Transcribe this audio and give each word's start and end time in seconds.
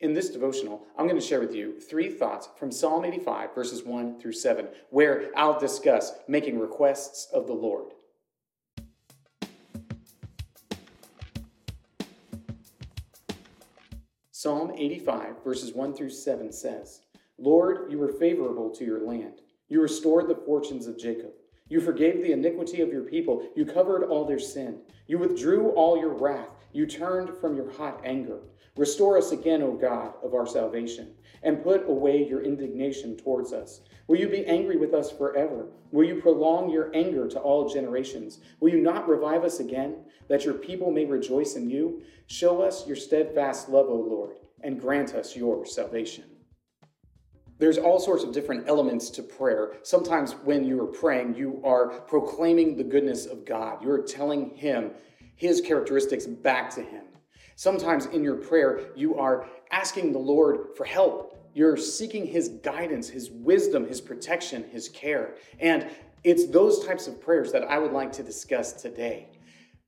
In 0.00 0.14
this 0.14 0.30
devotional, 0.30 0.86
I'm 0.96 1.08
going 1.08 1.20
to 1.20 1.26
share 1.26 1.40
with 1.40 1.52
you 1.52 1.80
three 1.80 2.08
thoughts 2.08 2.48
from 2.56 2.70
Psalm 2.70 3.04
85, 3.04 3.52
verses 3.52 3.82
1 3.82 4.20
through 4.20 4.32
7, 4.32 4.68
where 4.90 5.32
I'll 5.36 5.58
discuss 5.58 6.12
making 6.28 6.60
requests 6.60 7.26
of 7.32 7.48
the 7.48 7.52
Lord. 7.52 7.94
Psalm 14.30 14.70
85, 14.76 15.42
verses 15.42 15.72
1 15.74 15.94
through 15.94 16.10
7 16.10 16.52
says, 16.52 17.00
Lord, 17.36 17.90
you 17.90 17.98
were 17.98 18.12
favorable 18.12 18.70
to 18.70 18.84
your 18.84 19.00
land. 19.04 19.40
You 19.68 19.82
restored 19.82 20.28
the 20.28 20.36
fortunes 20.36 20.86
of 20.86 20.96
Jacob. 20.96 21.32
You 21.68 21.80
forgave 21.80 22.22
the 22.22 22.32
iniquity 22.32 22.80
of 22.80 22.90
your 22.90 23.02
people. 23.02 23.46
You 23.54 23.66
covered 23.66 24.04
all 24.04 24.24
their 24.24 24.38
sin. 24.38 24.80
You 25.06 25.18
withdrew 25.18 25.70
all 25.70 25.98
your 25.98 26.14
wrath. 26.14 26.50
You 26.72 26.86
turned 26.86 27.36
from 27.38 27.56
your 27.56 27.70
hot 27.72 28.00
anger. 28.04 28.40
Restore 28.76 29.18
us 29.18 29.32
again, 29.32 29.62
O 29.62 29.72
God 29.72 30.14
of 30.22 30.34
our 30.34 30.46
salvation, 30.46 31.14
and 31.42 31.62
put 31.62 31.88
away 31.88 32.26
your 32.26 32.42
indignation 32.42 33.16
towards 33.16 33.52
us. 33.52 33.80
Will 34.06 34.18
you 34.18 34.28
be 34.28 34.46
angry 34.46 34.76
with 34.76 34.94
us 34.94 35.10
forever? 35.10 35.66
Will 35.90 36.04
you 36.04 36.20
prolong 36.20 36.70
your 36.70 36.90
anger 36.94 37.26
to 37.28 37.40
all 37.40 37.68
generations? 37.68 38.38
Will 38.60 38.70
you 38.70 38.80
not 38.80 39.08
revive 39.08 39.44
us 39.44 39.58
again, 39.60 39.96
that 40.28 40.44
your 40.44 40.54
people 40.54 40.92
may 40.92 41.06
rejoice 41.06 41.56
in 41.56 41.68
you? 41.68 42.02
Show 42.28 42.62
us 42.62 42.86
your 42.86 42.96
steadfast 42.96 43.68
love, 43.68 43.88
O 43.88 43.96
Lord, 43.96 44.36
and 44.62 44.80
grant 44.80 45.14
us 45.14 45.34
your 45.34 45.66
salvation. 45.66 46.24
There's 47.58 47.78
all 47.78 47.98
sorts 47.98 48.22
of 48.22 48.32
different 48.32 48.68
elements 48.68 49.10
to 49.10 49.22
prayer. 49.22 49.74
Sometimes 49.82 50.32
when 50.44 50.64
you 50.64 50.80
are 50.82 50.86
praying, 50.86 51.34
you 51.34 51.60
are 51.64 51.88
proclaiming 51.88 52.76
the 52.76 52.84
goodness 52.84 53.26
of 53.26 53.44
God. 53.44 53.82
You're 53.82 54.02
telling 54.02 54.50
Him 54.50 54.92
His 55.34 55.60
characteristics 55.60 56.26
back 56.26 56.70
to 56.76 56.82
Him. 56.82 57.04
Sometimes 57.56 58.06
in 58.06 58.22
your 58.22 58.36
prayer, 58.36 58.90
you 58.94 59.18
are 59.18 59.48
asking 59.72 60.12
the 60.12 60.18
Lord 60.18 60.76
for 60.76 60.84
help. 60.84 61.34
You're 61.52 61.76
seeking 61.76 62.26
His 62.26 62.50
guidance, 62.62 63.08
His 63.08 63.30
wisdom, 63.30 63.88
His 63.88 64.00
protection, 64.00 64.64
His 64.70 64.88
care. 64.88 65.34
And 65.58 65.88
it's 66.22 66.46
those 66.46 66.86
types 66.86 67.08
of 67.08 67.20
prayers 67.20 67.50
that 67.52 67.64
I 67.64 67.78
would 67.78 67.92
like 67.92 68.12
to 68.12 68.22
discuss 68.22 68.72
today. 68.72 69.28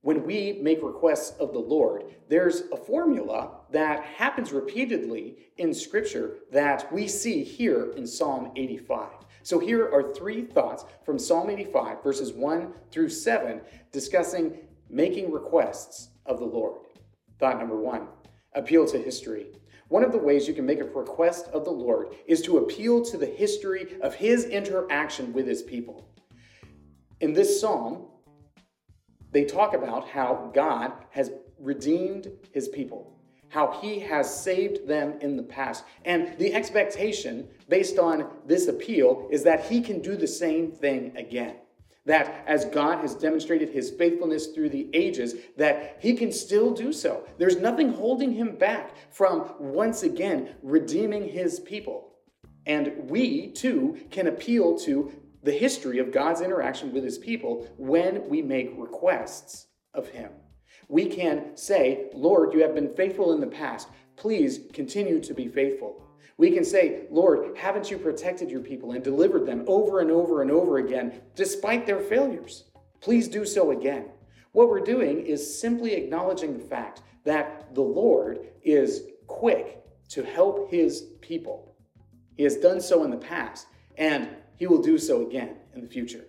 When 0.03 0.25
we 0.25 0.57
make 0.61 0.81
requests 0.81 1.37
of 1.39 1.53
the 1.53 1.59
Lord, 1.59 2.05
there's 2.27 2.61
a 2.71 2.77
formula 2.77 3.51
that 3.69 4.03
happens 4.03 4.51
repeatedly 4.51 5.37
in 5.57 5.75
Scripture 5.75 6.37
that 6.51 6.91
we 6.91 7.07
see 7.07 7.43
here 7.43 7.91
in 7.95 8.07
Psalm 8.07 8.51
85. 8.55 9.09
So 9.43 9.59
here 9.59 9.91
are 9.93 10.11
three 10.13 10.41
thoughts 10.41 10.85
from 11.05 11.19
Psalm 11.19 11.51
85, 11.51 12.03
verses 12.03 12.33
1 12.33 12.73
through 12.89 13.09
7, 13.09 13.61
discussing 13.91 14.57
making 14.89 15.31
requests 15.31 16.09
of 16.25 16.39
the 16.39 16.45
Lord. 16.45 16.81
Thought 17.39 17.59
number 17.59 17.77
one 17.77 18.07
appeal 18.53 18.85
to 18.87 18.97
history. 18.97 19.47
One 19.87 20.03
of 20.03 20.11
the 20.11 20.17
ways 20.17 20.47
you 20.47 20.53
can 20.53 20.65
make 20.65 20.79
a 20.79 20.85
request 20.85 21.47
of 21.49 21.63
the 21.63 21.71
Lord 21.71 22.15
is 22.25 22.41
to 22.43 22.57
appeal 22.57 23.03
to 23.05 23.17
the 23.17 23.25
history 23.25 23.97
of 24.01 24.15
his 24.15 24.45
interaction 24.45 25.31
with 25.31 25.45
his 25.45 25.61
people. 25.61 26.09
In 27.19 27.33
this 27.33 27.61
psalm, 27.61 28.07
they 29.31 29.45
talk 29.45 29.73
about 29.73 30.07
how 30.07 30.51
God 30.53 30.93
has 31.11 31.31
redeemed 31.59 32.31
his 32.51 32.67
people, 32.67 33.17
how 33.49 33.79
he 33.81 33.99
has 33.99 34.43
saved 34.43 34.87
them 34.87 35.15
in 35.21 35.37
the 35.37 35.43
past. 35.43 35.83
And 36.05 36.37
the 36.37 36.53
expectation 36.53 37.47
based 37.69 37.97
on 37.97 38.27
this 38.45 38.67
appeal 38.67 39.27
is 39.31 39.43
that 39.43 39.65
he 39.65 39.81
can 39.81 40.01
do 40.01 40.15
the 40.15 40.27
same 40.27 40.71
thing 40.71 41.15
again 41.15 41.55
that 42.05 42.43
as 42.47 42.65
God 42.65 42.99
has 42.99 43.15
demonstrated 43.15 43.69
his 43.69 43.91
faithfulness 43.91 44.47
through 44.47 44.69
the 44.69 44.89
ages, 44.93 45.35
that 45.57 45.97
he 45.99 46.13
can 46.13 46.31
still 46.31 46.71
do 46.71 46.91
so. 46.91 47.27
There's 47.37 47.57
nothing 47.57 47.93
holding 47.93 48.31
him 48.31 48.55
back 48.55 48.95
from 49.11 49.53
once 49.59 50.03
again 50.03 50.55
redeeming 50.63 51.27
his 51.27 51.59
people. 51.59 52.15
And 52.65 53.09
we 53.09 53.51
too 53.51 53.99
can 54.09 54.27
appeal 54.27 54.77
to 54.79 55.11
the 55.43 55.51
history 55.51 55.99
of 55.99 56.11
God's 56.11 56.41
interaction 56.41 56.93
with 56.93 57.03
his 57.03 57.17
people 57.17 57.67
when 57.77 58.27
we 58.29 58.41
make 58.41 58.73
requests 58.77 59.67
of 59.93 60.09
him. 60.09 60.31
We 60.87 61.05
can 61.05 61.55
say, 61.55 62.09
Lord, 62.13 62.53
you 62.53 62.61
have 62.61 62.75
been 62.75 62.93
faithful 62.95 63.33
in 63.33 63.41
the 63.41 63.47
past. 63.47 63.87
Please 64.17 64.59
continue 64.73 65.19
to 65.21 65.33
be 65.33 65.47
faithful. 65.47 66.05
We 66.37 66.51
can 66.51 66.65
say, 66.65 67.03
Lord, 67.09 67.55
haven't 67.57 67.91
you 67.91 67.97
protected 67.97 68.49
your 68.49 68.61
people 68.61 68.91
and 68.91 69.03
delivered 69.03 69.45
them 69.45 69.63
over 69.67 69.99
and 69.99 70.11
over 70.11 70.41
and 70.41 70.51
over 70.51 70.77
again, 70.77 71.21
despite 71.35 71.85
their 71.85 71.99
failures? 71.99 72.65
Please 72.99 73.27
do 73.27 73.45
so 73.45 73.71
again. 73.71 74.05
What 74.51 74.69
we're 74.69 74.81
doing 74.81 75.25
is 75.25 75.59
simply 75.59 75.93
acknowledging 75.93 76.57
the 76.57 76.63
fact 76.63 77.03
that 77.23 77.73
the 77.73 77.81
Lord 77.81 78.39
is 78.63 79.03
quick 79.27 79.83
to 80.09 80.23
help 80.23 80.69
his 80.69 81.03
people. 81.21 81.75
He 82.35 82.43
has 82.43 82.57
done 82.57 82.81
so 82.81 83.03
in 83.03 83.11
the 83.11 83.17
past, 83.17 83.67
and 83.97 84.29
he 84.57 84.67
will 84.67 84.81
do 84.81 84.97
so 84.97 85.25
again 85.27 85.57
in 85.73 85.81
the 85.81 85.87
future. 85.87 86.25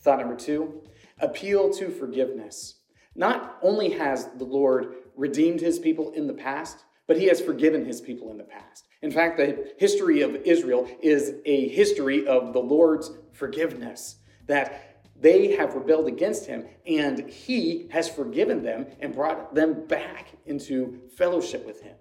Thought 0.00 0.20
number 0.20 0.36
two 0.36 0.82
appeal 1.20 1.70
to 1.70 1.90
forgiveness. 1.90 2.80
Not 3.14 3.58
only 3.62 3.90
has 3.90 4.28
the 4.36 4.44
Lord 4.44 4.94
redeemed 5.16 5.60
his 5.60 5.78
people 5.78 6.10
in 6.12 6.26
the 6.26 6.34
past, 6.34 6.84
but 7.06 7.16
he 7.16 7.26
has 7.26 7.40
forgiven 7.40 7.84
his 7.84 8.00
people 8.00 8.30
in 8.30 8.38
the 8.38 8.44
past. 8.44 8.86
In 9.02 9.10
fact, 9.10 9.36
the 9.36 9.72
history 9.78 10.22
of 10.22 10.34
Israel 10.34 10.88
is 11.02 11.34
a 11.44 11.68
history 11.68 12.26
of 12.26 12.52
the 12.52 12.60
Lord's 12.60 13.10
forgiveness, 13.32 14.16
that 14.46 15.02
they 15.20 15.54
have 15.54 15.74
rebelled 15.74 16.08
against 16.08 16.46
him, 16.46 16.66
and 16.86 17.28
he 17.28 17.86
has 17.90 18.08
forgiven 18.08 18.62
them 18.62 18.86
and 19.00 19.14
brought 19.14 19.54
them 19.54 19.86
back 19.86 20.28
into 20.46 21.00
fellowship 21.16 21.64
with 21.66 21.80
him. 21.82 21.96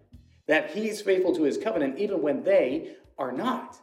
That 0.48 0.72
he's 0.72 1.02
faithful 1.02 1.36
to 1.36 1.44
his 1.44 1.58
covenant 1.58 2.00
even 2.00 2.22
when 2.22 2.44
they 2.44 2.96
are 3.18 3.32
not. 3.32 3.78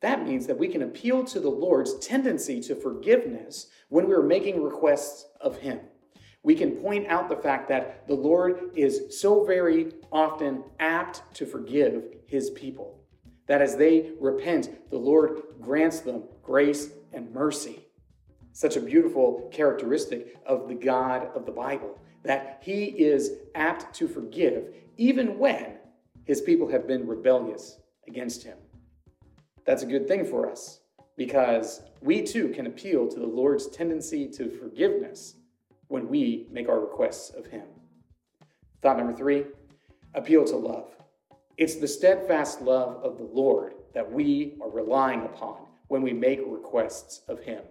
That 0.00 0.24
means 0.24 0.46
that 0.46 0.58
we 0.58 0.68
can 0.68 0.82
appeal 0.82 1.24
to 1.24 1.40
the 1.40 1.50
Lord's 1.50 1.98
tendency 1.98 2.60
to 2.60 2.74
forgiveness 2.74 3.66
when 3.88 4.08
we're 4.08 4.22
making 4.22 4.62
requests 4.62 5.26
of 5.40 5.58
him 5.58 5.80
we 6.42 6.54
can 6.54 6.72
point 6.72 7.06
out 7.08 7.28
the 7.28 7.36
fact 7.36 7.68
that 7.68 8.06
the 8.06 8.14
Lord 8.14 8.70
is 8.74 9.20
so 9.20 9.44
very 9.44 9.92
often 10.12 10.64
apt 10.78 11.22
to 11.34 11.46
forgive 11.46 12.04
his 12.26 12.50
people. 12.50 13.04
That 13.46 13.62
as 13.62 13.76
they 13.76 14.12
repent, 14.20 14.90
the 14.90 14.98
Lord 14.98 15.42
grants 15.60 16.00
them 16.00 16.24
grace 16.42 16.90
and 17.12 17.32
mercy. 17.32 17.86
Such 18.52 18.76
a 18.76 18.80
beautiful 18.80 19.48
characteristic 19.52 20.36
of 20.46 20.68
the 20.68 20.74
God 20.74 21.28
of 21.34 21.46
the 21.46 21.52
Bible, 21.52 21.98
that 22.24 22.60
he 22.62 22.84
is 22.84 23.32
apt 23.54 23.94
to 23.96 24.08
forgive 24.08 24.74
even 24.96 25.38
when 25.38 25.74
his 26.24 26.40
people 26.40 26.68
have 26.68 26.86
been 26.86 27.06
rebellious 27.06 27.78
against 28.06 28.42
him. 28.42 28.58
That's 29.68 29.82
a 29.82 29.86
good 29.86 30.08
thing 30.08 30.24
for 30.24 30.50
us 30.50 30.80
because 31.18 31.82
we 32.00 32.22
too 32.22 32.48
can 32.48 32.68
appeal 32.68 33.06
to 33.06 33.20
the 33.20 33.26
Lord's 33.26 33.68
tendency 33.68 34.26
to 34.28 34.48
forgiveness 34.48 35.34
when 35.88 36.08
we 36.08 36.46
make 36.50 36.70
our 36.70 36.80
requests 36.80 37.34
of 37.34 37.44
Him. 37.44 37.66
Thought 38.80 38.96
number 38.96 39.12
three 39.12 39.44
appeal 40.14 40.46
to 40.46 40.56
love. 40.56 40.96
It's 41.58 41.74
the 41.74 41.86
steadfast 41.86 42.62
love 42.62 43.04
of 43.04 43.18
the 43.18 43.28
Lord 43.30 43.74
that 43.92 44.10
we 44.10 44.56
are 44.62 44.70
relying 44.70 45.26
upon 45.26 45.66
when 45.88 46.00
we 46.00 46.14
make 46.14 46.40
requests 46.46 47.20
of 47.28 47.40
Him. 47.40 47.62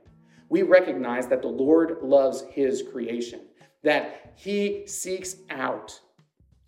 We 0.49 0.61
recognize 0.61 1.25
that 1.29 1.41
the 1.41 1.47
Lord 1.47 2.03
loves 2.03 2.43
His 2.51 2.83
creation, 2.83 3.47
that 3.81 4.33
He 4.35 4.85
seeks 4.85 5.37
out 5.49 5.99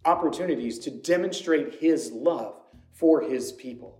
opportunities 0.05 0.79
to 0.79 0.89
demonstrate 0.89 1.75
His 1.75 2.11
love 2.11 2.55
for 2.93 3.21
His 3.21 3.51
people. 3.51 3.98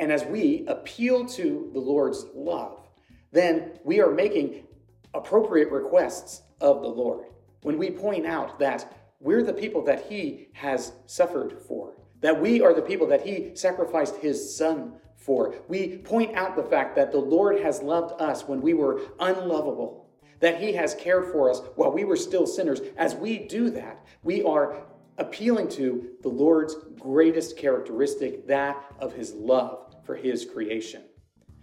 And 0.00 0.10
as 0.10 0.24
we 0.24 0.64
appeal 0.66 1.26
to 1.26 1.68
the 1.74 1.78
Lord's 1.78 2.24
love, 2.34 2.88
then 3.32 3.72
we 3.84 4.00
are 4.00 4.10
making 4.10 4.66
appropriate 5.12 5.70
requests 5.70 6.40
of 6.58 6.80
the 6.80 6.88
Lord. 6.88 7.26
When 7.62 7.76
we 7.76 7.90
point 7.90 8.24
out 8.26 8.58
that 8.60 8.90
we're 9.20 9.42
the 9.42 9.52
people 9.52 9.84
that 9.84 10.06
He 10.08 10.48
has 10.54 10.94
suffered 11.04 11.60
for, 11.68 11.92
that 12.22 12.40
we 12.40 12.62
are 12.62 12.72
the 12.72 12.80
people 12.80 13.06
that 13.08 13.26
He 13.26 13.54
sacrificed 13.54 14.16
His 14.16 14.56
Son 14.56 14.94
for, 15.16 15.54
we 15.68 15.98
point 15.98 16.34
out 16.34 16.56
the 16.56 16.62
fact 16.62 16.96
that 16.96 17.12
the 17.12 17.18
Lord 17.18 17.60
has 17.60 17.82
loved 17.82 18.18
us 18.22 18.48
when 18.48 18.62
we 18.62 18.72
were 18.72 19.02
unlovable, 19.20 20.08
that 20.38 20.62
He 20.62 20.72
has 20.72 20.94
cared 20.94 21.30
for 21.30 21.50
us 21.50 21.60
while 21.76 21.92
we 21.92 22.04
were 22.04 22.16
still 22.16 22.46
sinners. 22.46 22.80
As 22.96 23.14
we 23.14 23.40
do 23.40 23.68
that, 23.72 24.02
we 24.22 24.42
are 24.44 24.82
appealing 25.18 25.68
to 25.68 26.12
the 26.22 26.30
Lord's 26.30 26.74
greatest 26.98 27.58
characteristic, 27.58 28.46
that 28.46 28.82
of 28.98 29.12
His 29.12 29.34
love 29.34 29.89
for 30.10 30.16
His 30.16 30.44
creation. 30.44 31.02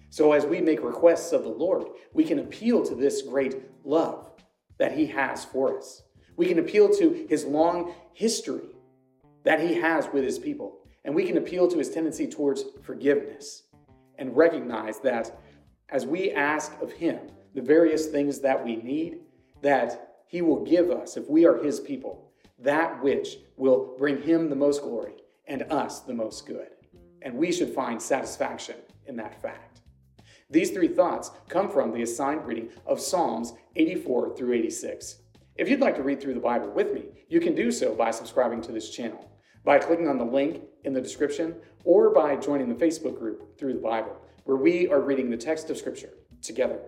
So, 0.10 0.32
as 0.32 0.46
we 0.46 0.62
make 0.62 0.82
requests 0.82 1.34
of 1.34 1.44
the 1.44 1.50
Lord, 1.50 1.84
we 2.14 2.24
can 2.24 2.40
appeal 2.40 2.82
to 2.86 2.96
this 2.96 3.22
great 3.22 3.58
love 3.84 4.32
that 4.78 4.98
He 4.98 5.06
has 5.08 5.44
for 5.44 5.78
us. 5.78 6.04
We 6.38 6.46
can 6.46 6.60
appeal 6.60 6.90
to 6.92 7.28
His 7.30 7.44
long 7.44 7.94
history 8.14 8.70
that 9.44 9.60
He 9.60 9.74
has 9.74 10.08
with 10.14 10.24
His 10.24 10.40
people. 10.40 10.78
And 11.04 11.14
we 11.14 11.26
can 11.26 11.38
appeal 11.38 11.68
to 11.68 11.78
His 11.78 11.90
tendency 11.90 12.26
towards 12.26 12.64
forgiveness 12.84 13.64
and 14.18 14.34
recognize 14.38 15.02
that 15.02 15.38
as 15.90 16.06
we 16.06 16.32
ask 16.32 16.72
of 16.82 16.94
Him 16.94 17.20
the 17.54 17.62
various 17.62 18.06
things 18.06 18.40
that 18.40 18.64
we 18.64 18.78
need, 18.78 19.20
that 19.62 20.22
He 20.26 20.42
will 20.42 20.64
give 20.64 20.90
us 20.90 21.18
if 21.18 21.28
we 21.30 21.46
are 21.46 21.62
His 21.62 21.82
people. 21.82 22.32
that 22.60 23.04
which 23.04 23.40
will 23.58 23.94
bring 23.98 24.22
him 24.22 24.50
the 24.50 24.56
most 24.56 24.82
glory 24.84 25.16
and 25.48 25.64
us 25.64 26.00
the 26.00 26.14
most 26.14 26.48
good. 26.48 26.77
And 27.28 27.36
we 27.36 27.52
should 27.52 27.74
find 27.74 28.02
satisfaction 28.02 28.78
in 29.06 29.18
that 29.18 29.42
fact. 29.42 29.82
These 30.50 30.72
three 30.72 30.88
thoughts 30.88 31.30
come 31.50 31.70
from 31.70 31.92
the 31.92 32.04
assigned 32.04 32.46
reading 32.48 32.70
of 32.86 33.02
Psalms 33.02 33.52
84 33.76 34.38
through 34.38 34.54
86. 34.54 35.24
If 35.58 35.68
you'd 35.68 35.82
like 35.82 35.98
to 35.98 36.04
read 36.04 36.22
through 36.22 36.36
the 36.36 36.40
Bible 36.40 36.70
with 36.70 36.94
me, 36.94 37.04
you 37.28 37.42
can 37.42 37.54
do 37.54 37.70
so 37.70 37.94
by 37.94 38.12
subscribing 38.12 38.62
to 38.62 38.72
this 38.72 38.92
channel, 38.92 39.30
by 39.66 39.78
clicking 39.78 40.08
on 40.08 40.18
the 40.18 40.24
link 40.24 40.62
in 40.86 40.94
the 40.94 41.02
description, 41.02 41.54
or 41.84 42.12
by 42.12 42.38
joining 42.38 42.70
the 42.70 42.86
Facebook 42.86 43.20
group 43.20 43.60
Through 43.60 43.74
the 43.74 43.80
Bible, 43.82 44.16
where 44.46 44.56
we 44.56 44.88
are 44.88 45.02
reading 45.02 45.30
the 45.30 45.36
text 45.36 45.70
of 45.70 45.78
Scripture 45.78 46.14
together. 46.42 46.80